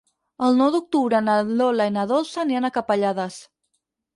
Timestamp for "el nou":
0.45-0.71